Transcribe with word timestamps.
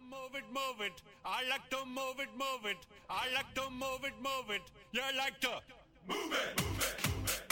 move 0.00 0.34
it, 0.34 0.44
move 0.52 0.80
it. 0.80 1.02
I 1.24 1.42
like 1.48 1.68
to 1.70 1.84
move 1.86 2.18
it, 2.20 2.28
move 2.36 2.64
it. 2.70 2.78
I 3.10 3.32
like 3.34 3.54
to 3.54 3.70
move 3.70 4.04
it, 4.04 4.14
move 4.22 4.50
it. 4.50 4.62
You 4.92 5.02
like 5.16 5.40
to 5.40 5.60
move 6.08 6.32
it, 6.32 6.62
move 6.62 6.80
it, 6.80 7.02
move 7.02 7.20
it. 7.20 7.42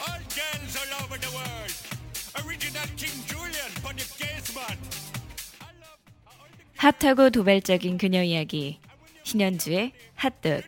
All 0.00 0.20
girls 0.36 0.76
all 0.80 0.92
over 1.04 1.18
the 1.18 1.30
world. 1.34 1.74
Original 2.46 2.88
King 2.96 3.16
Julian, 3.26 3.72
on 3.86 3.96
your 3.96 4.08
case, 4.18 4.54
man. 4.54 4.78
핫하고 6.76 7.30
도발적인 7.30 7.98
그녀 7.98 8.22
이야기. 8.22 8.78
신현주의 9.24 9.92
핫도 10.14 10.60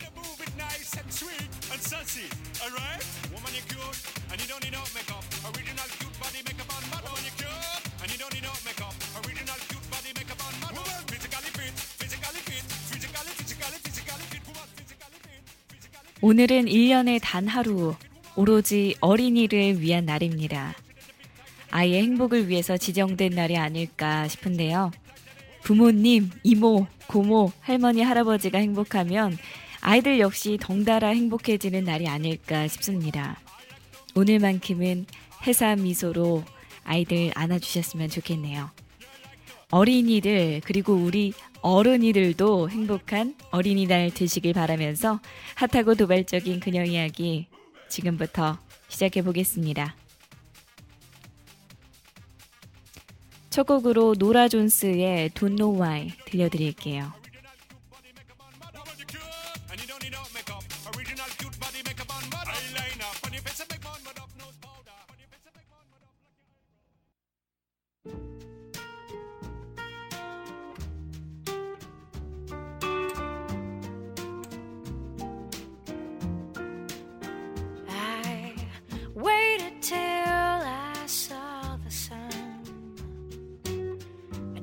오늘은 16.39 16.67
1년의 16.67 17.19
단 17.21 17.49
하루, 17.49 17.97
오로지 18.37 18.95
어린이를 19.01 19.81
위한 19.81 20.05
날입니다. 20.05 20.77
아이의 21.73 22.01
행복을 22.03 22.49
위해서 22.49 22.77
지정된 22.77 23.33
날이 23.33 23.57
아닐까 23.57 24.29
싶은데요. 24.29 24.93
부모님, 25.65 26.31
이모, 26.45 26.87
고모, 27.09 27.51
할머니, 27.59 28.03
할아버지가 28.03 28.57
행복하면 28.59 29.37
아이들 29.81 30.21
역시 30.21 30.59
덩달아 30.61 31.09
행복해지는 31.09 31.83
날이 31.83 32.07
아닐까 32.07 32.69
싶습니다. 32.69 33.41
오늘만큼은 34.15 35.07
해사 35.45 35.75
미소로 35.75 36.45
아이들 36.85 37.33
안아주셨으면 37.35 38.11
좋겠네요. 38.11 38.71
어린이들, 39.73 40.61
그리고 40.65 40.95
우리 40.95 41.33
어른이들도 41.63 42.71
행복한 42.71 43.35
어린이날 43.51 44.11
되시길 44.11 44.53
바라면서 44.53 45.21
핫하고 45.57 45.95
도발적인 45.95 46.61
그녀 46.61 46.85
이야기 46.85 47.47
지금부터 47.89 48.59
시작해 48.89 49.23
보겠습니다. 49.23 49.97
첫 53.51 53.67
곡으로 53.67 54.15
노라 54.19 54.49
존스의 54.49 55.31
Don't 55.31 55.57
Know 55.57 55.83
Why 55.83 56.13
들려드릴게요. 56.27 57.18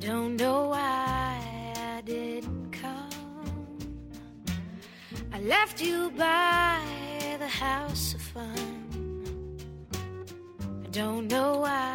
Don't 0.06 0.36
know 0.36 0.67
why 0.67 1.73
I 1.78 2.02
didn't 2.06 2.72
come. 2.72 3.09
I 5.34 5.39
left 5.42 5.81
you 5.81 6.11
by 6.11 6.80
the 7.39 7.48
house 7.48 8.14
of 8.14 8.22
fun. 8.22 9.58
I 10.86 10.88
don't 10.92 11.28
know 11.28 11.58
why 11.61 11.95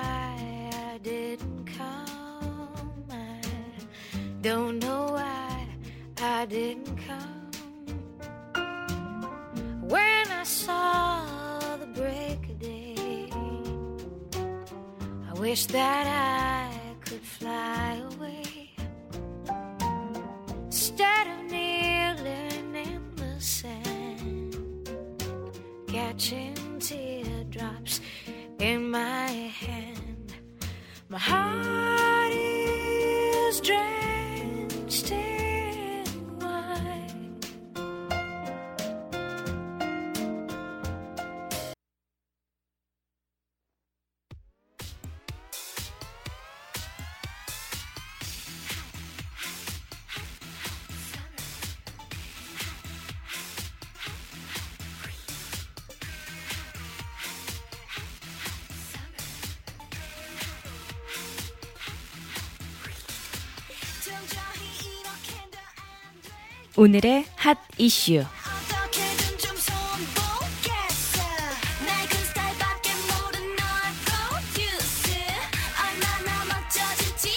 질지 76.71 77.29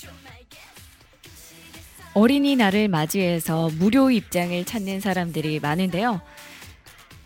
좀 0.00 0.12
알겠어 0.24 0.62
어린이날을 2.14 2.86
맞이해서 2.86 3.68
무료 3.80 4.12
입장을 4.12 4.64
찾는 4.64 5.00
사람들이 5.00 5.58
많은데요. 5.58 6.20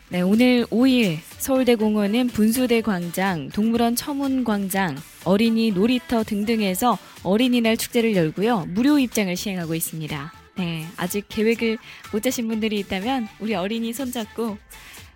네, 0.08 0.22
오늘 0.22 0.64
5일 0.68 1.18
서울대공원은 1.36 2.28
분수대 2.28 2.80
광장, 2.80 3.50
동물원 3.50 3.94
첨운 3.94 4.42
광장, 4.42 4.96
어린이 5.24 5.70
놀이터 5.70 6.24
등등에서 6.24 6.96
어린이날 7.22 7.76
축제를 7.76 8.16
열고요. 8.16 8.68
무료 8.70 8.98
입장을 8.98 9.36
시행하고 9.36 9.74
있습니다. 9.74 10.45
네, 10.56 10.86
아직 10.96 11.26
계획을 11.28 11.78
못 12.12 12.22
짜신 12.22 12.48
분들이 12.48 12.78
있다면 12.78 13.28
우리 13.40 13.54
어린이 13.54 13.92
손잡고 13.92 14.56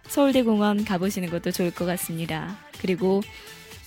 서울대공원 0.09 0.85
가보시는 0.85 1.31
것도 1.31 1.51
좋을 1.51 1.71
것 1.71 1.87
같습니다. 1.87 2.57
그리고 2.81 3.23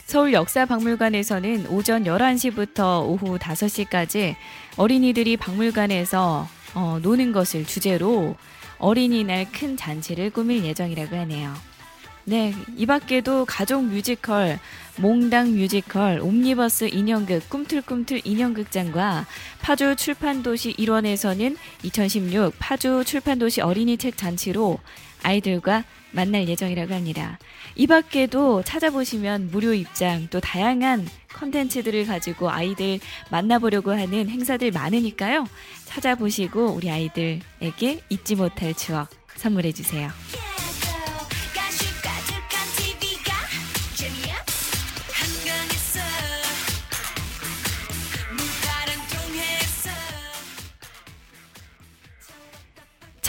서울 0.05 0.33
역사박물관에서는 0.33 1.67
오전 1.67 2.03
11시부터 2.03 3.07
오후 3.07 3.37
5시까지 3.37 4.35
어린이들이 4.77 5.37
박물관에서 5.37 6.47
어, 6.75 6.99
노는 7.01 7.31
것을 7.31 7.65
주제로 7.65 8.35
어린이날 8.79 9.49
큰 9.51 9.77
잔치를 9.77 10.31
꾸밀 10.31 10.63
예정이라고 10.65 11.15
하네요. 11.15 11.53
네, 12.25 12.53
이 12.77 12.85
밖에도 12.85 13.43
가족 13.43 13.83
뮤지컬, 13.83 14.57
몽당 14.97 15.55
뮤지컬, 15.55 16.19
옴니버스 16.21 16.89
인형극, 16.93 17.49
꿈틀꿈틀 17.49 18.21
인형극장과 18.23 19.25
파주 19.61 19.97
출판도시 19.97 20.75
일원에서는 20.77 21.57
2016 21.83 22.55
파주 22.59 23.03
출판도시 23.05 23.59
어린이 23.59 23.97
책 23.97 24.15
잔치로 24.15 24.79
아이들과 25.21 25.83
만날 26.11 26.47
예정이라고 26.47 26.93
합니다. 26.93 27.39
이 27.75 27.87
밖에도 27.87 28.63
찾아보시면 28.63 29.49
무료 29.51 29.73
입장 29.73 30.27
또 30.29 30.39
다양한 30.39 31.07
컨텐츠들을 31.33 32.05
가지고 32.05 32.51
아이들 32.51 32.99
만나보려고 33.31 33.91
하는 33.91 34.29
행사들 34.29 34.71
많으니까요. 34.71 35.45
찾아보시고 35.85 36.67
우리 36.67 36.89
아이들에게 36.89 38.01
잊지 38.09 38.35
못할 38.35 38.73
추억 38.75 39.09
선물해 39.35 39.73
주세요. 39.73 40.09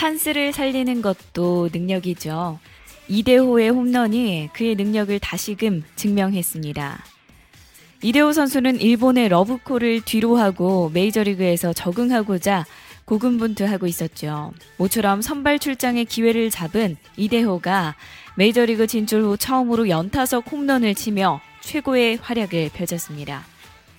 찬스를 0.05 0.53
살리는 0.53 1.01
것도 1.01 1.71
능력이죠. 1.73 2.59
이대호의 3.09 3.71
홈런이 3.71 4.51
그의 4.53 4.75
능력을 4.75 5.19
다시금 5.19 5.83
증명했습니다. 5.97 7.03
이대호 8.03 8.35
선수는 8.35 8.83
일본의 8.83 9.31
러브콜을 9.31 10.03
뒤로 10.05 10.37
하고 10.37 10.91
메이저리그에서 10.93 11.73
적응하고자 11.73 12.67
고군분투하고 13.07 13.87
있었죠. 13.87 14.53
모처럼 14.77 15.23
선발 15.23 15.59
출장의 15.59 16.05
기회를 16.05 16.51
잡은 16.51 16.99
이대호가 17.17 17.95
메이저리그 18.37 18.87
진출 18.87 19.23
후 19.23 19.39
처음으로 19.39 19.89
연타석 19.89 20.53
홈런을 20.53 20.95
치며 20.95 21.41
최고의 21.63 22.19
활약을 22.21 22.73
펼쳤습니다. 22.75 23.43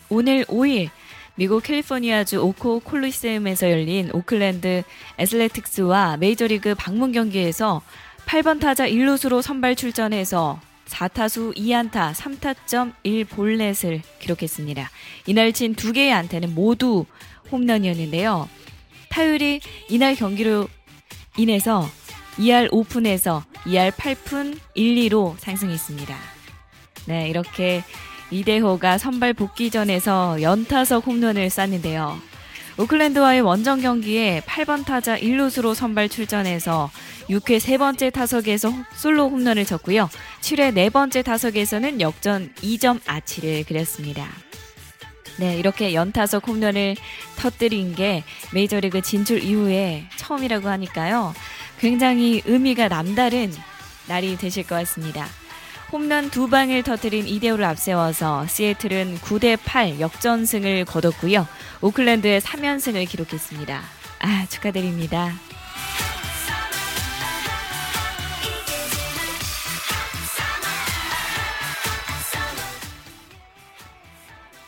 오늘 0.09 0.45
5일 0.45 0.91
미국 1.35 1.63
캘리포니아주 1.63 2.39
오코 2.41 2.79
콜리세움에서 2.79 3.69
열린 3.69 4.09
오클랜드 4.13 4.83
애슬레틱스와 5.19 6.17
메이저리그 6.17 6.75
방문 6.75 7.11
경기에서 7.11 7.81
8번 8.25 8.61
타자 8.61 8.87
1루수로 8.87 9.41
선발 9.41 9.75
출전해서 9.75 10.59
4타수 10.87 11.55
2안타 11.57 12.13
3타점 12.13 12.93
1볼넷을 13.03 14.01
기록했습니다. 14.19 14.89
이날 15.25 15.51
친 15.51 15.75
두 15.75 15.91
개의 15.91 16.13
안타는 16.13 16.55
모두 16.55 17.05
홈런이었는데요. 17.51 18.47
타율이 19.09 19.59
이날 19.89 20.15
경기로 20.15 20.67
인해서 21.37 21.85
2할 22.37 22.71
5푼에서 22.71 23.43
2할 23.65 23.91
8푼 23.91 24.57
1, 24.75 25.09
2로 25.09 25.37
상승했습니다. 25.37 26.15
네, 27.07 27.29
이렇게 27.29 27.83
이대호가 28.31 28.97
선발 28.97 29.33
복귀전에서 29.33 30.41
연타석 30.41 31.05
홈런을 31.07 31.49
쐈는데요. 31.49 32.19
오클랜드와의 32.77 33.41
원정 33.41 33.81
경기에 33.81 34.41
8번 34.45 34.85
타자 34.85 35.17
1루수로 35.17 35.73
선발 35.73 36.09
출전해서 36.09 36.91
6회 37.29 37.59
세 37.59 37.77
번째 37.77 38.09
타석에서 38.09 38.73
솔로 38.95 39.29
홈런을 39.29 39.65
쳤고요. 39.65 40.09
7회 40.41 40.73
네 40.73 40.89
번째 40.89 41.21
타석에서는 41.21 42.01
역전 42.01 42.51
2점 42.55 42.99
아치를 43.05 43.63
그렸습니다. 43.63 44.27
네, 45.37 45.57
이렇게 45.57 45.93
연타석 45.93 46.47
홈런을 46.47 46.95
터뜨린 47.37 47.95
게 47.95 48.23
메이저리그 48.53 49.01
진출 49.01 49.43
이후에 49.43 50.05
처음이라고 50.17 50.67
하니까요. 50.67 51.33
굉장히 51.79 52.41
의미가 52.45 52.89
남다른 52.89 53.51
날이 54.07 54.37
되실 54.37 54.63
것 54.63 54.75
같습니다. 54.75 55.27
홈런 55.91 56.29
두 56.29 56.49
방을 56.49 56.83
터뜨린 56.83 57.27
이대호를 57.27 57.63
앞세워서 57.65 58.47
시애틀은 58.47 59.17
9대 59.19 59.57
8 59.63 59.99
역전승을 59.99 60.85
거뒀고요. 60.85 61.47
오클랜드의 61.81 62.41
3연승을 62.41 63.07
기록했습니다. 63.07 63.81
아, 64.19 64.45
축하드립니다. 64.49 65.31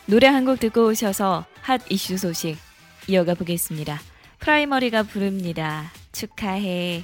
노래 0.06 0.28
한 0.28 0.46
곡 0.46 0.60
듣고 0.60 0.88
오셔서 0.88 1.46
핫 1.62 1.81
이슈 1.90 2.18
소식 2.18 2.58
이어가 3.08 3.34
보겠습니다. 3.34 4.00
프라이머리가 4.40 5.04
부릅니다. 5.04 5.92
축하해. 6.14 7.04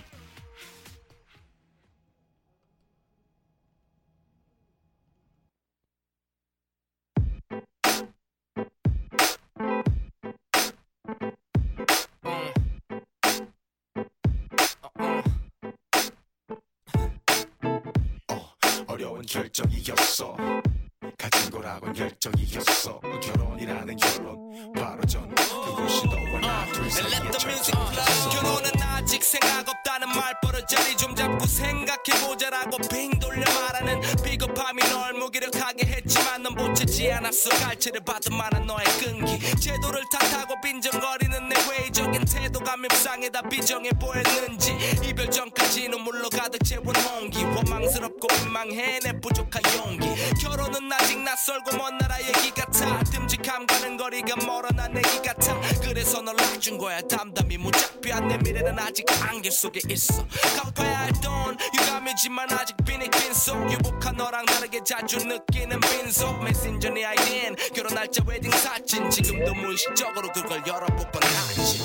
보채지 37.04 37.12
않았어. 37.12 37.50
갈채를 37.50 38.02
받은 38.06 38.36
많은 38.36 38.66
너의 38.66 38.86
끈기. 39.00 39.38
제도를 39.60 40.04
탓하고 40.12 40.60
빈정거리는 40.62 41.50
내 41.50 41.56
회의적인 41.56 42.24
태도가 42.24 42.78
밉상에다 42.78 43.42
비정해 43.50 43.90
보였는지. 43.92 44.78
이별 45.04 45.30
전까지 45.30 45.90
눈물로 45.90 46.30
가득 46.30 46.64
채운 46.64 46.86
용기. 46.96 47.44
원망스럽고 47.44 48.28
민망해 48.44 49.00
내 49.00 49.12
부족한 49.20 49.62
용기. 49.78 50.08
결혼은 50.42 50.92
아직 50.94 51.20
낯설고 51.20 51.78
먼 51.78 51.98
나라 51.98 52.22
얘기 52.22 52.52
같아 52.52 53.04
듬직함과는 53.04 53.98
거리가 53.98 54.46
멀어 54.46 54.70
난 54.76 54.94
내기 54.94 55.22
같아 55.22 55.60
그래서 55.94 56.24
널 56.24 56.36
놔준 56.36 56.80
거야. 56.80 57.00
담담히 57.02 57.56
무자비한 57.58 58.28
내 58.28 58.36
미래는 58.40 58.80
아직 58.80 59.06
안개 59.22 59.52
속에 59.52 59.80
있어. 59.90 60.26
갚아야 60.58 61.02
할 61.02 61.14
돈 61.22 61.56
유감이지만 61.80 62.52
아직 62.52 62.76
빈이 62.84 63.08
빈속. 63.12 63.72
유복한 63.72 64.18
너랑 64.18 64.44
다르게 64.48 64.80
자주 64.84 65.18
느끼는 65.20 65.80
빈속. 65.82 66.44
메신저 66.44 66.93
네 66.93 67.06
아이디엔 67.06 67.56
결혼 67.76 67.94
날짜 67.94 68.24
웨딩 68.26 68.50
사진. 68.50 69.08
지금도 69.08 69.54
무의식적으로 69.54 70.32
그걸 70.32 70.64
열어보곤 70.66 71.22
하지. 71.22 71.84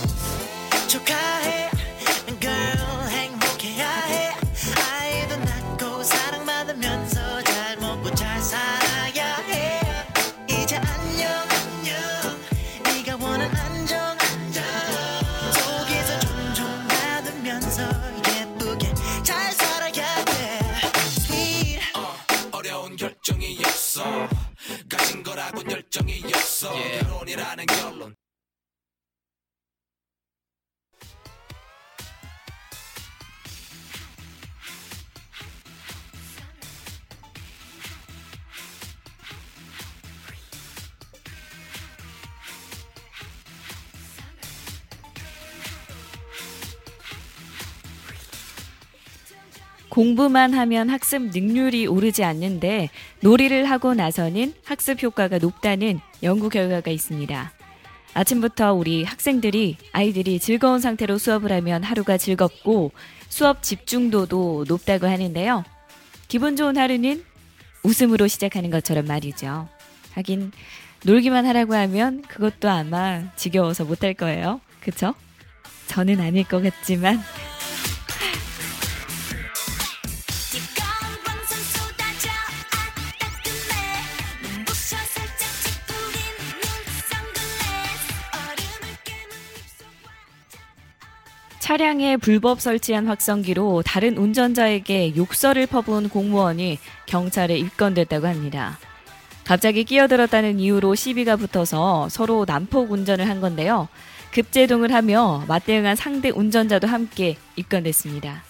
축하해 0.88 1.70
공부만 49.98 50.54
하면 50.54 50.90
학습 50.90 51.22
능률이 51.22 51.88
오르지 51.88 52.22
않는데 52.22 52.88
놀이를 53.18 53.64
하고 53.64 53.94
나서는 53.94 54.54
학습 54.64 55.02
효과가 55.02 55.38
높다는 55.38 55.98
연구 56.22 56.50
결과가 56.50 56.92
있습니다. 56.92 57.52
아침부터 58.14 58.74
우리 58.74 59.02
학생들이 59.02 59.76
아이들이 59.90 60.38
즐거운 60.38 60.78
상태로 60.78 61.18
수업을 61.18 61.50
하면 61.50 61.82
하루가 61.82 62.16
즐겁고 62.16 62.92
수업 63.28 63.64
집중도도 63.64 64.66
높다고 64.68 65.08
하는데요. 65.08 65.64
기분 66.28 66.54
좋은 66.54 66.78
하루는 66.78 67.24
웃음으로 67.82 68.28
시작하는 68.28 68.70
것처럼 68.70 69.04
말이죠. 69.04 69.68
하긴 70.12 70.52
놀기만 71.02 71.44
하라고 71.44 71.74
하면 71.74 72.22
그것도 72.22 72.70
아마 72.70 73.24
지겨워서 73.34 73.84
못할 73.84 74.14
거예요. 74.14 74.60
그쵸? 74.80 75.12
저는 75.88 76.20
아닐 76.20 76.44
것 76.44 76.62
같지만 76.62 77.20
차량에 91.78 92.16
불법 92.16 92.60
설치한 92.60 93.06
확성기로 93.06 93.84
다른 93.86 94.18
운전자에게 94.18 95.14
욕설을 95.14 95.68
퍼부은 95.68 96.08
공무원이 96.08 96.76
경찰에 97.06 97.56
입건됐다고 97.56 98.26
합니다. 98.26 98.80
갑자기 99.44 99.84
끼어들었다는 99.84 100.58
이유로 100.58 100.96
시비가 100.96 101.36
붙어서 101.36 102.08
서로 102.08 102.44
난폭 102.48 102.90
운전을 102.90 103.28
한 103.28 103.40
건데요. 103.40 103.86
급제동을 104.32 104.92
하며 104.92 105.44
맞대응한 105.46 105.94
상대 105.94 106.30
운전자도 106.30 106.88
함께 106.88 107.36
입건됐습니다. 107.54 108.42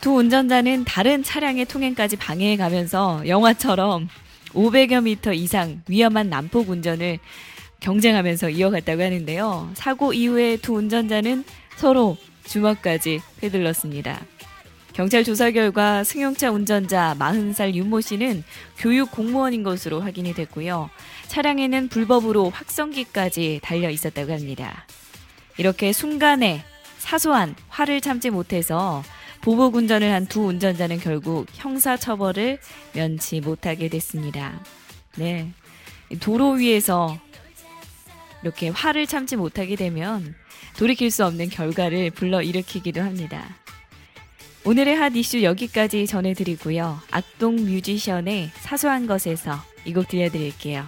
두 0.00 0.12
운전자는 0.12 0.86
다른 0.86 1.22
차량의 1.22 1.66
통행까지 1.66 2.16
방해해 2.16 2.56
가면서 2.56 3.28
영화처럼 3.28 4.08
500여 4.54 5.02
미터 5.02 5.34
이상 5.34 5.82
위험한 5.86 6.30
난폭 6.30 6.70
운전을 6.70 7.18
경쟁하면서 7.80 8.48
이어갔다고 8.48 9.02
하는데요. 9.02 9.70
사고 9.74 10.14
이후에 10.14 10.56
두 10.56 10.76
운전자는 10.76 11.44
서로 11.76 12.16
주먹까지 12.48 13.20
휘둘렀습니다. 13.40 14.20
경찰 14.92 15.22
조사 15.22 15.50
결과 15.52 16.02
승용차 16.02 16.50
운전자 16.50 17.14
40살 17.18 17.74
윤모 17.74 18.00
씨는 18.00 18.42
교육 18.78 19.12
공무원인 19.12 19.62
것으로 19.62 20.00
확인이 20.00 20.34
됐고요. 20.34 20.90
차량에는 21.28 21.88
불법으로 21.88 22.50
확성기까지 22.50 23.60
달려 23.62 23.90
있었다고 23.90 24.32
합니다. 24.32 24.86
이렇게 25.56 25.92
순간에 25.92 26.64
사소한 26.98 27.54
화를 27.68 28.00
참지 28.00 28.30
못해서 28.30 29.04
보복 29.40 29.76
운전을 29.76 30.12
한 30.12 30.26
두 30.26 30.40
운전자는 30.46 30.98
결국 30.98 31.46
형사 31.52 31.96
처벌을 31.96 32.58
면치 32.92 33.40
못하게 33.40 33.88
됐습니다. 33.88 34.60
네. 35.16 35.52
도로 36.20 36.52
위에서 36.52 37.16
이렇게 38.42 38.68
화를 38.68 39.06
참지 39.06 39.36
못하게 39.36 39.76
되면 39.76 40.34
돌이킬 40.78 41.10
수 41.10 41.24
없는 41.26 41.48
결과를 41.50 42.10
불러일으키기도 42.12 43.00
합니다. 43.00 43.56
오늘의 44.64 44.94
핫 44.96 45.14
이슈 45.16 45.42
여기까지 45.42 46.06
전해드리고요. 46.06 47.00
악동 47.10 47.56
뮤지션의 47.56 48.50
사소한 48.60 49.06
것에서 49.06 49.56
이 49.84 49.92
곡 49.92 50.06
들려드릴게요. 50.08 50.86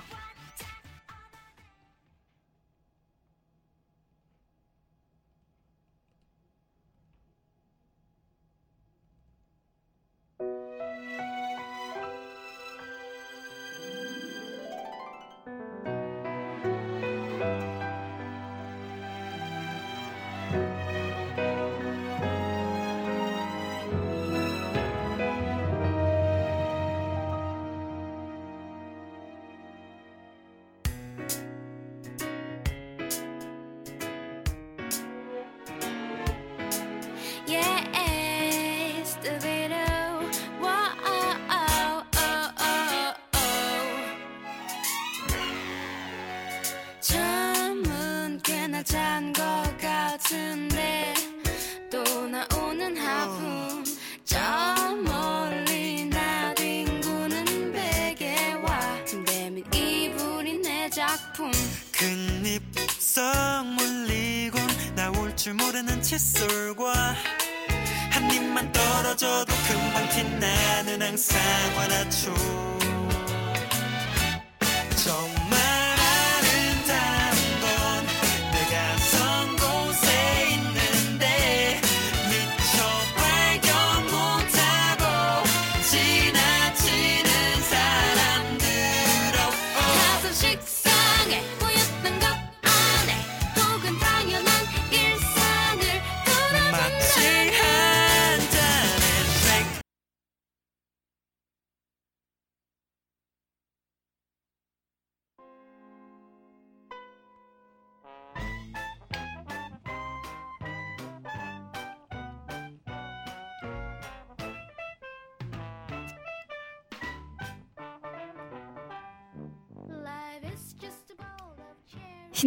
칫솔과 66.02 66.92
한 68.10 68.30
입만 68.32 68.72
떨어져도 68.72 69.52
금방 69.68 70.08
티나는 70.08 71.02
항상 71.02 71.38
완화초 71.76 72.34
정 72.34 72.79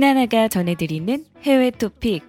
신하나가 0.03 0.49
전해드리는 0.49 1.23
해외 1.43 1.71
토픽. 1.71 2.23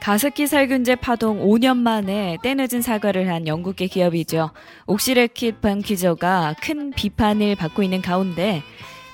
가습기 0.00 0.46
살균제 0.46 0.96
파동 0.96 1.40
5년 1.40 1.76
만에 1.76 2.38
때늦은 2.42 2.80
사과를 2.80 3.28
한 3.28 3.46
영국계 3.46 3.88
기업이죠. 3.88 4.52
옥시레킷 4.86 5.60
방키저가 5.60 6.54
큰 6.62 6.92
비판을 6.92 7.56
받고 7.56 7.82
있는 7.82 8.00
가운데 8.00 8.62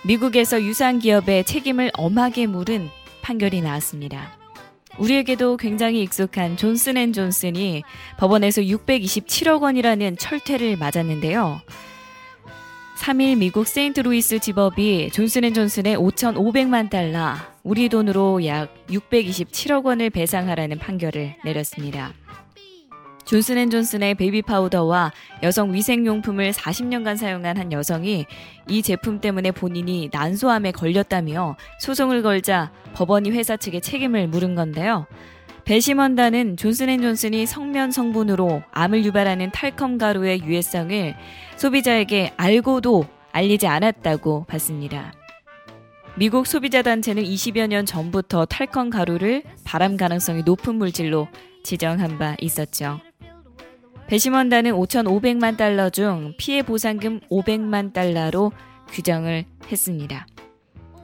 미국에서 0.06 0.62
유사한 0.62 1.00
기업의 1.00 1.42
책임을 1.46 1.90
엄하게 1.94 2.46
물은 2.46 2.88
판결이 3.22 3.60
나왔습니다. 3.60 4.39
우리에게도 5.00 5.56
굉장히 5.56 6.02
익숙한 6.02 6.56
존슨 6.56 6.96
앤 6.96 7.12
존슨이 7.12 7.82
법원에서 8.18 8.60
627억 8.62 9.62
원이라는 9.62 10.18
철퇴를 10.18 10.76
맞았는데요. 10.76 11.60
3일 12.98 13.38
미국 13.38 13.66
세인트루이스 13.66 14.40
지법이 14.40 15.10
존슨 15.10 15.44
앤 15.44 15.54
존슨의 15.54 15.96
5,500만 15.96 16.90
달러, 16.90 17.34
우리 17.62 17.88
돈으로 17.88 18.44
약 18.44 18.74
627억 18.88 19.86
원을 19.86 20.10
배상하라는 20.10 20.78
판결을 20.78 21.36
내렸습니다. 21.44 22.12
존슨앤존슨의 23.30 24.16
베이비 24.16 24.42
파우더와 24.42 25.12
여성 25.44 25.72
위생용품을 25.72 26.50
40년간 26.50 27.16
사용한 27.16 27.58
한 27.58 27.70
여성이 27.70 28.26
이 28.66 28.82
제품 28.82 29.20
때문에 29.20 29.52
본인이 29.52 30.10
난소암에 30.12 30.72
걸렸다며 30.72 31.56
소송을 31.78 32.22
걸자 32.22 32.72
법원이 32.94 33.30
회사 33.30 33.56
측에 33.56 33.78
책임을 33.78 34.26
물은 34.26 34.56
건데요. 34.56 35.06
배심원단은 35.64 36.56
존슨앤존슨이 36.56 37.46
성면 37.46 37.92
성분으로 37.92 38.64
암을 38.72 39.04
유발하는 39.04 39.52
탈컴 39.52 39.98
가루의 39.98 40.42
유해성을 40.42 41.14
소비자에게 41.56 42.32
알고도 42.36 43.04
알리지 43.30 43.68
않았다고 43.68 44.46
봤습니다. 44.48 45.12
미국 46.16 46.48
소비자 46.48 46.82
단체는 46.82 47.22
20여 47.22 47.68
년 47.68 47.86
전부터 47.86 48.46
탈컴 48.46 48.90
가루를 48.90 49.44
발암 49.62 49.96
가능성이 49.96 50.42
높은 50.42 50.74
물질로 50.74 51.28
지정한 51.62 52.18
바 52.18 52.34
있었죠. 52.40 53.00
배심원단은 54.10 54.72
5,500만 54.72 55.56
달러 55.56 55.88
중 55.88 56.34
피해 56.36 56.64
보상금 56.64 57.20
500만 57.30 57.92
달러로 57.92 58.50
규정을 58.88 59.44
했습니다. 59.70 60.26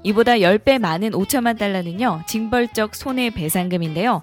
이보다 0.03 0.33
10배 0.39 0.81
많은 0.81 1.13
5천만 1.13 1.57
달러는요, 1.57 2.25
징벌적 2.27 2.97
손해배상금인데요. 2.97 4.23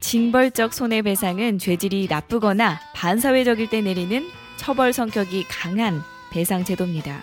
징벌적 0.00 0.74
손해배상은 0.74 1.58
죄질이 1.58 2.06
나쁘거나 2.10 2.80
반사회적일 2.94 3.70
때 3.70 3.80
내리는 3.80 4.28
처벌 4.56 4.92
성격이 4.92 5.44
강한 5.44 6.02
배상 6.30 6.64
제도입니다. 6.64 7.18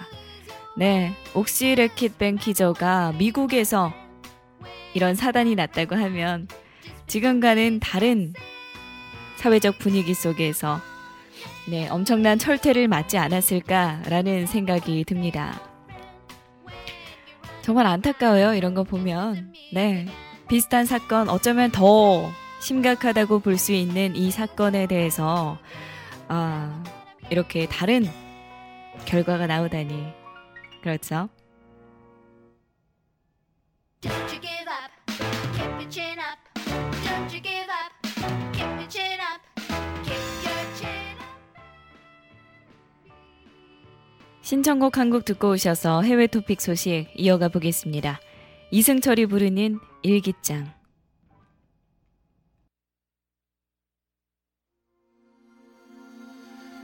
네, 0.76 1.14
옥시 1.36 1.76
레킷 1.76 2.18
뱅키저가 2.18 3.14
미국에서 3.20 3.94
이런 4.96 5.14
사단이 5.14 5.54
났다고 5.54 5.96
하면 5.96 6.48
지금과는 7.06 7.80
다른 7.80 8.34
사회적 9.40 9.80
분위기 9.80 10.14
속에서 10.14 10.82
네, 11.70 11.88
엄청난 11.88 12.38
철퇴를 12.38 12.90
맞지 12.90 13.18
않았을까라는 13.18 14.46
생각이 14.48 15.06
듭니다. 15.06 15.62
정말 17.62 17.86
안타까워요. 17.86 18.54
이런 18.54 18.74
거 18.74 18.84
보면. 18.84 19.54
네. 19.74 20.08
비슷한 20.50 20.86
사건, 20.86 21.30
어쩌면 21.30 21.72
더 21.72 22.30
심각하다고 22.60 23.40
볼 23.40 23.58
수 23.58 23.72
있는 23.72 24.14
이 24.16 24.30
사건에 24.32 24.88
대해서, 24.88 25.58
아, 26.28 26.84
이렇게 27.30 27.66
다른 27.68 28.06
결과가 29.06 29.48
나오다니. 29.48 30.04
그렇죠. 30.82 31.30
신청곡 44.50 44.98
한 44.98 45.12
곡 45.12 45.26
듣고 45.26 45.52
오셔서 45.52 46.02
해외 46.02 46.26
토픽 46.26 46.60
소식 46.60 47.06
이어가 47.16 47.50
보겠습니다. 47.50 48.20
이승철이 48.72 49.28
부르는 49.28 49.78
일기장. 50.02 50.74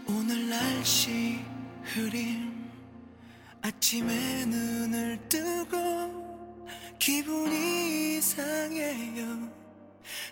오늘 0.07 0.47
날씨 0.47 1.39
흐림 1.81 2.69
아침에 3.63 4.45
눈을 4.45 5.17
뜨고 5.27 6.37
기분이 6.99 8.17
이상해요 8.17 9.49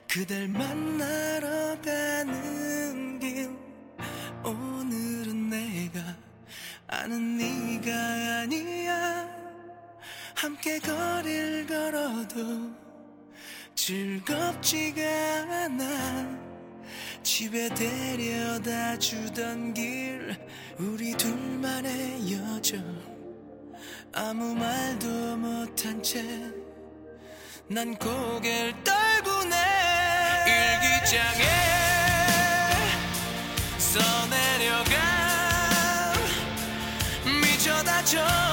그댈 0.07 0.47
만나러 0.49 1.81
가는 1.81 2.62
아는 7.01 7.37
네가 7.37 7.91
아니야. 8.41 9.27
함께 10.35 10.79
거리를 10.79 11.65
걸어도 11.67 12.71
즐겁지가 13.75 15.01
않아. 15.01 16.43
집에 17.23 17.69
데려다 17.69 18.97
주던 18.99 19.73
길 19.73 20.37
우리 20.77 21.15
둘만의 21.17 22.31
여정. 22.31 22.81
아무 24.13 24.53
말도 24.53 25.37
못한 25.37 26.01
채 26.03 26.63
난 27.67 27.95
고개를 27.95 28.73
떨구네. 28.83 29.55
일기장에 30.45 31.43
써내려간 33.79 34.92
미 38.13 38.52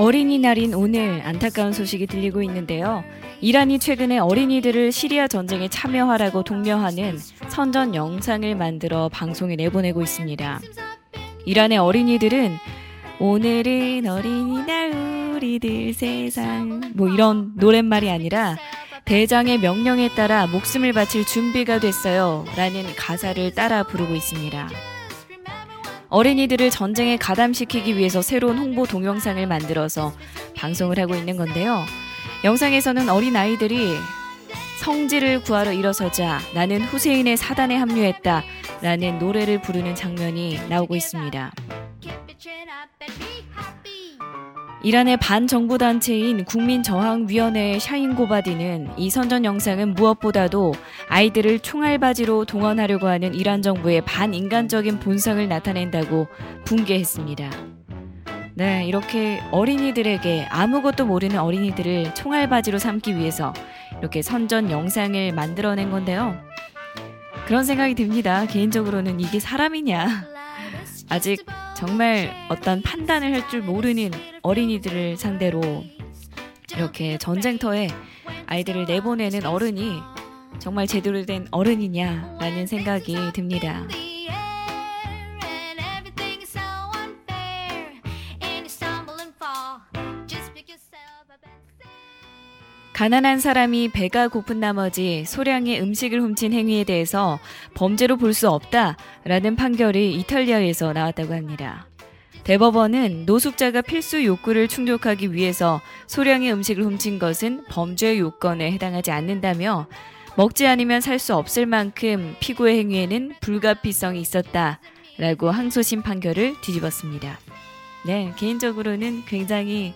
어린이날인 0.00 0.72
오늘 0.72 1.20
안타까운 1.26 1.74
소식이 1.74 2.06
들리고 2.06 2.42
있는데요. 2.44 3.04
이란이 3.42 3.78
최근에 3.78 4.16
어린이들을 4.16 4.92
시리아 4.92 5.28
전쟁에 5.28 5.68
참여하라고 5.68 6.42
독려하는 6.42 7.18
선전 7.50 7.94
영상을 7.94 8.54
만들어 8.54 9.10
방송에 9.10 9.56
내보내고 9.56 10.00
있습니다. 10.00 10.60
이란의 11.44 11.76
어린이들은 11.76 12.56
오늘은 13.18 14.06
어린이날 14.06 15.34
우리들 15.36 15.92
세상 15.92 16.80
뭐 16.94 17.10
이런 17.10 17.52
노랫말이 17.56 18.08
아니라 18.08 18.56
대장의 19.04 19.58
명령에 19.58 20.08
따라 20.14 20.46
목숨을 20.46 20.94
바칠 20.94 21.26
준비가 21.26 21.78
됐어요 21.78 22.46
라는 22.56 22.86
가사를 22.96 23.52
따라 23.52 23.82
부르고 23.82 24.14
있습니다. 24.14 24.89
어린이들을 26.10 26.70
전쟁에 26.70 27.16
가담시키기 27.16 27.96
위해서 27.96 28.20
새로운 28.20 28.58
홍보 28.58 28.86
동영상을 28.86 29.44
만들어서 29.46 30.12
방송을 30.56 30.98
하고 30.98 31.14
있는 31.14 31.36
건데요. 31.36 31.84
영상에서는 32.44 33.08
어린 33.08 33.36
아이들이 33.36 33.96
성지를 34.80 35.42
구하러 35.42 35.72
일어서자 35.72 36.40
나는 36.54 36.82
후세인의 36.82 37.36
사단에 37.36 37.76
합류했다 37.76 38.42
라는 38.82 39.18
노래를 39.18 39.60
부르는 39.60 39.94
장면이 39.94 40.58
나오고 40.68 40.96
있습니다. 40.96 41.52
이란의 44.82 45.18
반정부 45.18 45.76
단체인 45.76 46.44
국민저항위원회 46.46 47.78
샤인 47.78 48.14
고바디는 48.14 48.92
이 48.96 49.10
선전 49.10 49.44
영상은 49.44 49.94
무엇보다도 49.94 50.72
아이들을 51.08 51.58
총알바지로 51.58 52.46
동원하려고 52.46 53.06
하는 53.06 53.34
이란 53.34 53.60
정부의 53.60 54.00
반인간적인 54.06 55.00
본성을 55.00 55.46
나타낸다고 55.46 56.28
붕괴했습니다. 56.64 57.50
네, 58.54 58.86
이렇게 58.86 59.42
어린이들에게 59.50 60.46
아무것도 60.50 61.04
모르는 61.04 61.38
어린이들을 61.38 62.14
총알바지로 62.14 62.78
삼기 62.78 63.16
위해서 63.16 63.52
이렇게 63.98 64.22
선전 64.22 64.70
영상을 64.70 65.32
만들어낸 65.32 65.90
건데요. 65.90 66.40
그런 67.46 67.64
생각이 67.64 67.94
듭니다. 67.94 68.46
개인적으로는 68.46 69.20
이게 69.20 69.40
사람이냐. 69.40 70.29
아직 71.10 71.44
정말 71.76 72.32
어떤 72.48 72.82
판단을 72.82 73.32
할 73.34 73.48
줄 73.50 73.62
모르는 73.62 74.10
어린이들을 74.42 75.16
상대로 75.16 75.60
이렇게 76.76 77.18
전쟁터에 77.18 77.88
아이들을 78.46 78.84
내보내는 78.86 79.44
어른이 79.44 80.00
정말 80.60 80.86
제대로 80.86 81.24
된 81.24 81.48
어른이냐라는 81.50 82.66
생각이 82.66 83.16
듭니다. 83.34 83.82
가난한 92.92 93.40
사람이 93.40 93.88
배가 93.92 94.28
고픈 94.28 94.60
나머지 94.60 95.24
소량의 95.24 95.80
음식을 95.80 96.20
훔친 96.20 96.52
행위에 96.52 96.84
대해서 96.84 97.38
범죄로 97.74 98.16
볼 98.18 98.34
수 98.34 98.48
없다 98.50 98.96
라는 99.24 99.56
판결이 99.56 100.14
이탈리아에서 100.14 100.92
나왔다고 100.92 101.34
합니다. 101.34 101.86
대법원은 102.44 103.26
노숙자가 103.26 103.82
필수 103.82 104.24
욕구를 104.24 104.66
충족하기 104.66 105.34
위해서 105.34 105.80
소량의 106.06 106.52
음식을 106.52 106.82
훔친 106.84 107.18
것은 107.18 107.64
범죄 107.68 108.18
요건에 108.18 108.72
해당하지 108.72 109.10
않는다며 109.10 109.86
먹지 110.36 110.66
않으면 110.66 111.00
살 111.02 111.18
수 111.18 111.34
없을 111.34 111.66
만큼 111.66 112.34
피고의 112.40 112.78
행위에는 112.78 113.34
불가피성이 113.40 114.20
있었다라고 114.22 115.50
항소심 115.50 116.02
판결을 116.02 116.54
뒤집었습니다. 116.62 117.38
네, 118.06 118.32
개인적으로는 118.36 119.24
굉장히 119.26 119.92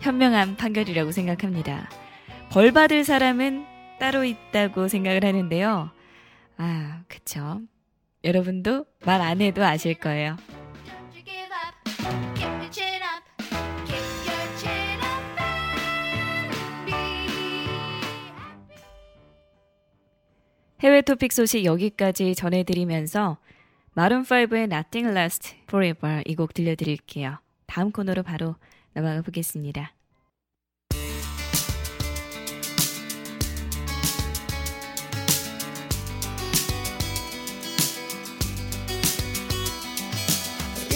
현명한 0.00 0.56
판결이라고 0.56 1.12
생각합니다. 1.12 1.88
벌 2.50 2.72
받을 2.72 3.04
사람은 3.04 3.64
따로 3.98 4.24
있다고 4.24 4.88
생각을 4.88 5.24
하는데요. 5.24 5.90
아, 6.58 7.00
그쵸. 7.08 7.60
여러분도 8.24 8.86
말 9.04 9.20
안 9.20 9.40
해도 9.40 9.64
아실 9.64 9.94
거예요. 9.94 10.36
해외 20.80 21.00
토픽 21.02 21.32
소식 21.32 21.64
여기까지 21.64 22.34
전해드리면서 22.34 23.38
마룬5의 23.96 24.70
Nothing 24.72 25.08
Lasts 25.08 25.54
Forever 25.64 26.22
이 26.26 26.34
곡 26.36 26.52
들려드릴게요. 26.52 27.38
다음 27.66 27.90
코너로 27.90 28.22
바로 28.22 28.56
넘어가 28.92 29.22
보겠습니다. 29.22 29.95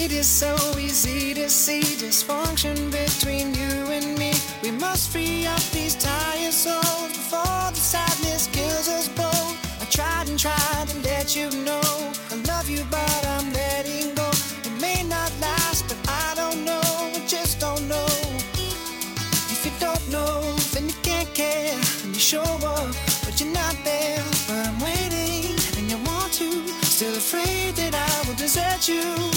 It 0.03 0.13
is 0.13 0.27
so 0.27 0.57
easy 0.79 1.35
to 1.35 1.51
see 1.51 1.83
dysfunction 1.83 2.91
between 2.91 3.53
you 3.53 3.93
and 3.93 4.19
me. 4.19 4.33
We 4.63 4.71
must 4.71 5.11
free 5.11 5.45
up 5.45 5.61
these 5.73 5.95
tired 5.95 6.55
souls 6.55 7.13
before 7.13 7.69
the 7.71 7.83
sadness 7.93 8.47
kills 8.47 8.89
us 8.89 9.09
both. 9.09 9.53
I 9.83 9.85
tried 9.91 10.31
and 10.31 10.39
tried 10.39 10.87
to 10.89 10.97
let 11.01 11.37
you 11.37 11.51
know 11.67 11.83
I 12.33 12.37
love 12.49 12.71
you, 12.71 12.83
but 12.91 13.27
I'm 13.27 13.53
letting 13.53 14.15
go. 14.15 14.31
It 14.65 14.81
may 14.81 15.03
not 15.03 15.31
last, 15.39 15.85
but 15.89 15.99
I 16.09 16.33
don't 16.35 16.65
know. 16.65 16.81
I 16.81 17.23
just 17.29 17.61
don't 17.61 17.87
know. 17.87 18.09
If 19.53 19.67
you 19.67 19.73
don't 19.79 20.07
know, 20.09 20.41
then 20.73 20.89
you 20.89 20.97
can't 21.03 21.29
care. 21.35 21.79
And 22.05 22.15
you 22.15 22.23
show 22.33 22.49
up, 22.65 22.95
but 23.23 23.39
you're 23.39 23.53
not 23.53 23.77
there. 23.85 24.25
But 24.49 24.67
I'm 24.67 24.81
waiting, 24.81 25.53
and 25.77 25.91
you 25.91 25.99
want 26.09 26.33
to. 26.41 26.49
Still 26.87 27.15
afraid 27.15 27.75
that 27.77 27.95
I 27.95 28.27
will 28.27 28.37
desert 28.37 28.89
you. 28.89 29.30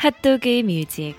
핫도그의 0.00 0.62
뮤직 0.62 1.14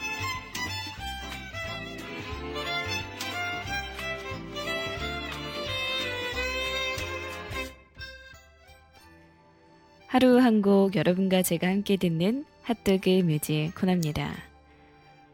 하루 10.07 10.39
한 10.39 10.61
곡 10.63 10.95
여러분과 10.95 11.43
제가 11.43 11.67
함께 11.67 11.95
듣는 11.95 12.43
핫도그 12.63 13.21
뮤직 13.23 13.71
코너입니다. 13.77 14.33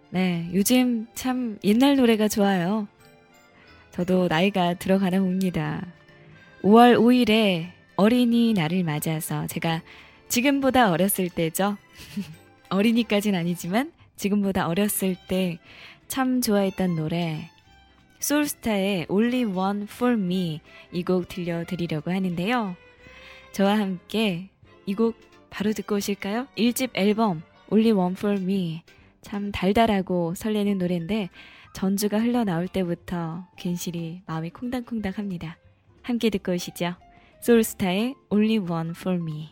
네, 0.09 0.49
요즘 0.53 1.07
참 1.15 1.57
옛날 1.63 1.95
노래가 1.95 2.27
좋아요. 2.27 2.87
저도 3.91 4.27
나이가 4.27 4.73
들어가나 4.73 5.19
봅니다. 5.19 5.87
5월 6.63 6.99
5일에 6.99 7.71
어린이날을 7.95 8.83
맞아서 8.83 9.47
제가 9.47 9.81
지금보다 10.27 10.91
어렸을 10.91 11.29
때죠. 11.29 11.77
어린이까진 12.69 13.35
아니지만 13.35 13.91
지금보다 14.15 14.67
어렸을 14.67 15.15
때 15.27 15.59
참 16.07 16.39
좋아했던 16.41 16.95
노래 16.95 17.49
솔스타의 18.19 19.07
Only 19.09 19.43
One 19.43 19.83
For 19.83 20.13
Me 20.13 20.61
이 20.93 21.03
곡 21.03 21.27
들려드리려고 21.27 22.11
하는데요. 22.11 22.75
저와 23.51 23.77
함께 23.77 24.49
이 24.85 24.93
곡 24.95 25.15
바로 25.49 25.73
듣고 25.73 25.95
오실까요? 25.95 26.47
1집 26.57 26.91
앨범 26.93 27.43
Only 27.69 27.91
One 27.91 28.13
For 28.17 28.39
Me 28.41 28.83
참 29.21 29.51
달달하고 29.51 30.33
설레는 30.35 30.77
노래인데 30.77 31.29
전주가 31.73 32.19
흘러나올 32.19 32.67
때부터 32.69 33.45
괜시리 33.57 34.21
마음이 34.25 34.49
콩닥콩닥합니다. 34.51 35.57
함께 36.01 36.29
듣고 36.29 36.53
오시죠. 36.53 36.95
솔스타의 37.41 38.15
Only 38.29 38.57
One 38.59 38.91
For 38.91 39.19
Me 39.21 39.49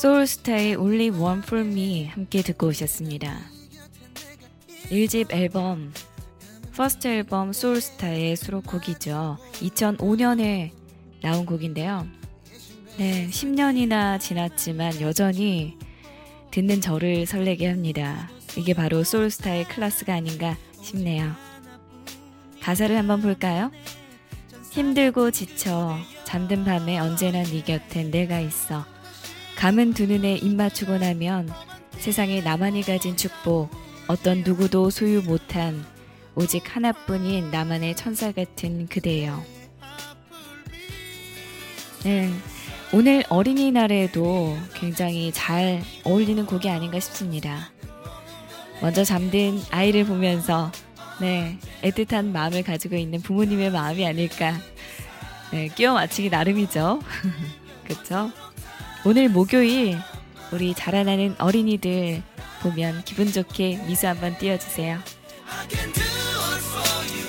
소울스타의 0.00 0.76
Only 0.76 1.10
One 1.10 1.42
For 1.44 1.62
Me 1.62 2.06
함께 2.06 2.40
듣고 2.40 2.68
오셨습니다. 2.68 3.38
1집 4.90 5.30
앨범 5.30 5.92
first 6.74 7.06
앨범 7.06 7.52
소울스타의 7.52 8.34
수록곡이죠. 8.36 9.36
2005년에 9.52 10.70
나온 11.20 11.44
곡인데요. 11.44 12.06
네, 12.96 13.28
10년이나 13.28 14.18
지났지만 14.18 15.02
여전히 15.02 15.76
듣는 16.50 16.80
저를 16.80 17.26
설레게 17.26 17.68
합니다. 17.68 18.30
이게 18.56 18.72
바로 18.72 19.04
소울스타의 19.04 19.68
클래스가 19.68 20.14
아닌가 20.14 20.56
싶네요. 20.80 21.30
가사를 22.62 22.96
한번 22.96 23.20
볼까요? 23.20 23.70
힘들고 24.70 25.30
지쳐 25.30 25.98
잠든 26.24 26.64
밤에 26.64 26.98
언제나 26.98 27.42
네 27.42 27.60
곁엔 27.62 28.10
내가 28.10 28.40
있어 28.40 28.86
감은 29.60 29.92
두 29.92 30.06
눈에 30.06 30.36
입 30.36 30.54
맞추고 30.54 30.96
나면 30.96 31.52
세상에 31.98 32.40
나만이 32.40 32.80
가진 32.80 33.14
축복 33.14 33.68
어떤 34.06 34.42
누구도 34.42 34.88
소유 34.88 35.20
못한 35.20 35.84
오직 36.34 36.74
하나뿐인 36.74 37.50
나만의 37.50 37.94
천사 37.94 38.32
같은 38.32 38.86
그대예요. 38.86 39.44
네. 42.04 42.32
오늘 42.94 43.22
어린이날에도 43.28 44.56
굉장히 44.72 45.30
잘 45.30 45.82
어울리는 46.04 46.46
곡이 46.46 46.70
아닌가 46.70 46.98
싶습니다. 46.98 47.70
먼저 48.80 49.04
잠든 49.04 49.60
아이를 49.70 50.06
보면서 50.06 50.72
네, 51.20 51.58
애틋한 51.82 52.30
마음을 52.30 52.62
가지고 52.62 52.96
있는 52.96 53.20
부모님의 53.20 53.72
마음이 53.72 54.06
아닐까. 54.06 54.56
네, 55.52 55.68
끼워 55.68 55.92
맞추기 55.92 56.30
나름이죠. 56.30 57.02
그렇죠? 57.84 58.32
오늘 59.06 59.30
목요일 59.30 59.96
우리 60.52 60.74
자라나는 60.74 61.34
어린이들 61.40 62.22
보면 62.62 63.02
기분 63.04 63.32
좋게 63.32 63.86
미소 63.86 64.08
한번 64.08 64.36
띄워주세요. 64.36 64.98
I 64.98 65.68
can 65.68 65.90
do 65.92 66.04
it 66.04 66.62
for 66.68 67.00
you 67.08 67.24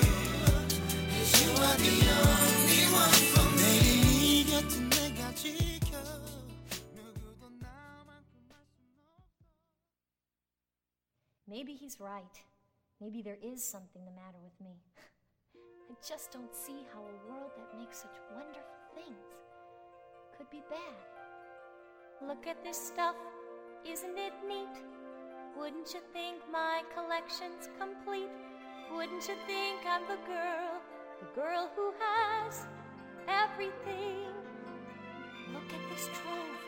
Cause 1.08 1.32
you 1.40 1.50
are 1.56 1.78
the 1.80 1.96
only 2.12 2.84
one 2.92 3.22
for 3.32 3.48
me 3.56 4.44
네 4.44 4.50
곁은 4.52 4.90
내가 4.90 5.32
지켜 5.34 5.96
누구도 6.92 7.48
나만큼 7.58 8.52
Maybe 11.48 11.72
he's 11.72 11.98
right. 11.98 12.36
Maybe 13.00 13.22
there 13.22 13.38
is 13.40 13.64
something 13.64 14.04
the 14.04 14.12
matter 14.12 14.38
with 14.44 14.60
me. 14.60 14.76
I 15.88 15.94
just 16.06 16.30
don't 16.32 16.52
see 16.54 16.84
how 16.92 17.00
a 17.00 17.16
world 17.32 17.50
that 17.56 17.72
makes 17.80 18.02
such 18.04 18.20
wonderful 18.36 18.76
things 18.94 19.24
could 20.36 20.50
be 20.50 20.60
bad. 20.68 21.31
Look 22.28 22.46
at 22.46 22.62
this 22.62 22.76
stuff, 22.76 23.16
isn't 23.84 24.16
it 24.16 24.32
neat? 24.46 24.82
Wouldn't 25.58 25.92
you 25.92 26.00
think 26.12 26.38
my 26.52 26.82
collection's 26.94 27.68
complete? 27.80 28.30
Wouldn't 28.94 29.26
you 29.28 29.34
think 29.46 29.80
I'm 29.86 30.02
the 30.02 30.18
girl, 30.26 30.80
the 31.20 31.40
girl 31.40 31.70
who 31.74 31.92
has 31.98 32.66
everything? 33.28 34.30
Look 35.52 35.66
at 35.66 35.90
this 35.90 36.08
trove, 36.14 36.58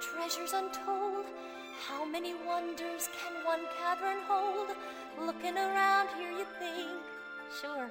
treasures 0.00 0.52
untold. 0.52 1.26
How 1.88 2.04
many 2.04 2.34
wonders 2.46 3.08
can 3.18 3.44
one 3.44 3.66
cavern 3.78 4.18
hold? 4.26 4.76
Looking 5.20 5.56
around 5.56 6.08
here, 6.18 6.30
you 6.30 6.46
think, 6.58 6.90
sure, 7.60 7.90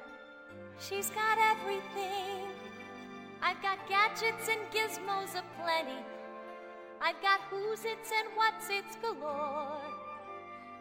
she's 0.78 1.10
got 1.10 1.38
everything. 1.38 2.50
I've 3.42 3.62
got 3.62 3.88
gadgets 3.88 4.50
and 4.50 4.62
gizmos 4.72 5.36
aplenty. 5.40 6.00
I've 7.06 7.22
got 7.22 7.42
who's 7.50 7.84
its 7.84 8.12
and 8.18 8.30
what's 8.34 8.70
its 8.70 8.96
galore. 9.02 9.82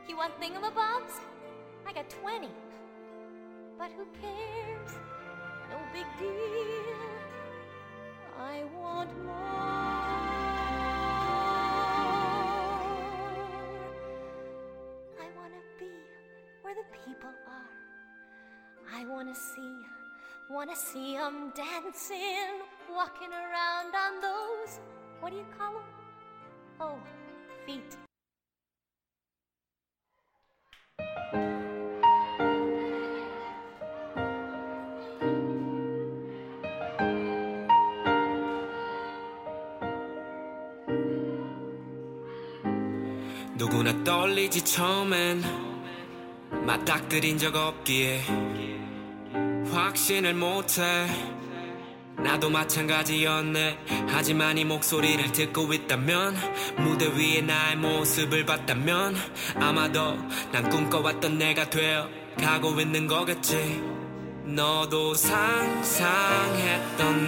You 0.07 0.17
want 0.17 0.41
thingamabobs? 0.41 1.19
I 1.85 1.93
got 1.93 2.09
20. 2.11 2.49
But 3.77 3.91
who 3.97 4.07
cares? 4.21 4.93
no 5.69 5.79
big 5.93 6.07
deal. 6.21 6.31
I 8.39 8.63
want 8.79 9.11
more. 9.25 9.33
I 15.19 15.27
want 15.37 15.53
to 15.59 15.63
be 15.81 15.91
where 16.63 16.75
the 16.75 16.87
people 17.05 17.35
are. 17.49 18.97
I 18.97 19.05
want 19.07 19.35
to 19.35 19.41
see, 19.41 19.77
want 20.49 20.71
to 20.71 20.77
see 20.77 21.17
them 21.17 21.53
dancing, 21.57 22.63
walking 22.95 23.33
around 23.33 23.93
on 23.95 24.21
those, 24.21 24.79
what 25.21 25.31
do 25.31 25.37
you 25.39 25.47
call 25.59 25.73
them? 25.73 25.92
Oh, 26.85 26.99
feet. 27.65 27.97
누구나 43.55 44.03
떨리지 44.03 44.65
처음엔 44.65 45.43
맞닥뜨린 46.67 47.39
적 47.39 47.55
없기에 47.55 48.23
확신을 49.71 50.35
못해 50.35 51.07
나도 52.23 52.51
마찬가지였네. 52.51 53.79
하지만 54.09 54.57
이 54.59 54.65
목소리를 54.65 55.33
듣고 55.33 55.73
있다면 55.73 56.37
무대 56.79 57.07
위에 57.07 57.41
나의 57.43 57.77
모습을 57.77 58.47
봤다면 58.47 59.17
아마도 59.57 60.17
난 60.53 60.69
꿈꿔왔던 60.71 61.39
내가 61.39 61.69
되어 61.69 62.09
가고 62.39 62.81
있는 62.81 63.07
거겠지. 63.07 63.83
너도 64.45 65.15
상상했던 65.15 66.15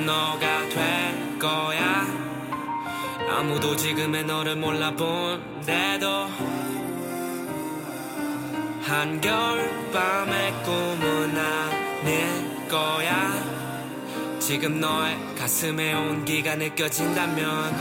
너가 0.06 0.68
될 0.68 1.38
거야. 1.38 2.06
아무도 3.30 3.74
지금의 3.76 4.24
너를 4.24 4.56
몰라본데도 4.56 6.28
한겨울밤의 8.82 10.62
꿈은 10.62 11.38
아닐 11.38 12.68
거야 12.68 13.63
지금 14.46 14.78
너의 14.78 15.16
가슴에 15.38 15.94
온기가 15.94 16.56
느껴진다면 16.56 17.74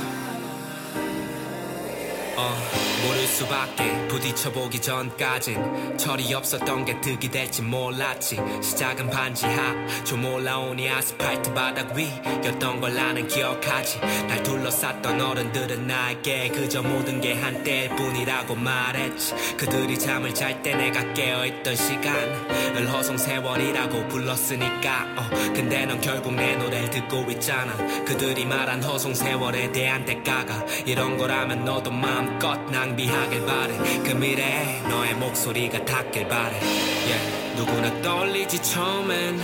어, 2.37 2.92
모를 3.03 3.27
수밖에 3.27 4.07
부딪혀보기 4.07 4.79
전까진 4.81 5.97
철이 5.97 6.33
없었던 6.33 6.85
게 6.85 6.99
득이 7.01 7.29
될지 7.29 7.61
몰랐지. 7.61 8.39
시작은 8.61 9.09
반지 9.09 9.45
하 9.45 9.73
좀 10.03 10.25
올라오니 10.25 10.89
아스팔트 10.89 11.53
바닥 11.53 11.93
위였던 11.95 12.81
걸 12.81 12.93
나는 12.93 13.27
기억하지. 13.27 13.99
날 13.99 14.43
둘러쌌던 14.43 15.21
어른들은 15.21 15.87
나에게 15.87 16.49
그저 16.49 16.81
모든 16.81 17.21
게 17.21 17.33
한때일 17.33 17.95
뿐이라고 17.95 18.55
말했지. 18.55 19.33
그들이 19.57 19.97
잠을 19.97 20.33
잘 20.33 20.61
때 20.61 20.75
내가 20.75 21.13
깨어있던 21.13 21.75
시간을 21.75 22.91
허송 22.91 23.17
세월이라고 23.17 24.07
불렀으니까 24.07 25.05
어, 25.17 25.29
근데 25.53 25.85
넌 25.85 25.99
결국 25.99 26.35
내 26.35 26.55
노래를 26.55 26.89
듣고 26.89 27.29
있잖아. 27.31 27.75
그들이 28.05 28.45
말한 28.45 28.83
허송 28.83 29.13
세월에 29.13 29.71
대한 29.71 30.05
대가가 30.05 30.63
이런 30.85 31.17
거라면 31.17 31.65
너도 31.65 31.91
마음껏 31.91 32.53
낭비하길 32.93 33.45
바래. 33.45 33.77
그 34.03 34.11
미래에 34.11 34.81
너의 34.87 35.15
목소리가 35.15 35.83
닿길 35.83 36.27
바래. 36.27 36.59
yeah. 36.59 37.55
누구나 37.55 38.01
떨리지 38.01 38.61
처음엔 38.61 39.37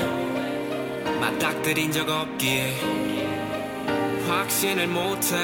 맞닥뜨린 1.20 1.92
적 1.92 2.08
없기에 2.08 2.76
확신을 4.28 4.88
못해. 4.88 5.36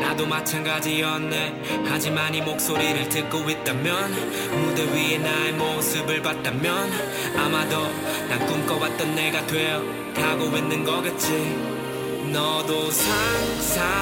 나도 0.00 0.26
마찬가지였네. 0.26 1.84
하지만 1.86 2.34
이 2.34 2.40
목소리를 2.40 3.08
듣고 3.08 3.48
있다면 3.50 4.10
무대 4.62 4.84
위에 4.84 5.18
나의 5.18 5.52
모습을 5.52 6.22
봤다면 6.22 6.90
아마도 7.36 7.82
난 8.28 8.46
꿈꿔왔던 8.46 9.14
내가 9.14 9.46
되어 9.46 9.82
가고 10.14 10.56
있는 10.56 10.84
거겠지 10.84 11.71
너도 12.32 12.90
상상했던 12.90 14.00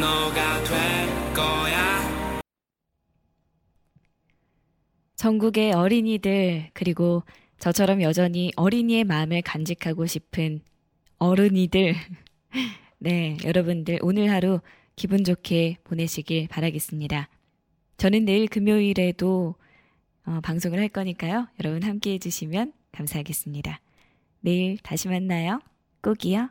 너가 0.00 0.64
될 0.64 1.34
거야 1.34 2.42
전국의 5.14 5.72
어린이들 5.72 6.70
그리고 6.72 7.22
저처럼 7.58 8.02
여전히 8.02 8.50
어린이의 8.56 9.04
마음을 9.04 9.40
간직하고 9.42 10.06
싶은 10.06 10.62
어른이들 11.18 11.94
네 12.98 13.36
여러분들 13.44 14.00
오늘 14.02 14.30
하루 14.30 14.60
기분 14.96 15.22
좋게 15.24 15.76
보내시길 15.84 16.48
바라겠습니다. 16.48 17.28
저는 17.98 18.24
내일 18.24 18.48
금요일에도 18.48 19.54
어, 20.26 20.40
방송을 20.42 20.78
할 20.80 20.88
거니까요. 20.88 21.46
여러분 21.62 21.82
함께 21.84 22.14
해주시면 22.14 22.72
감사하겠습니다. 22.90 23.80
내일 24.40 24.78
다시 24.78 25.08
만나요. 25.08 25.60
꼭이요. 26.02 26.50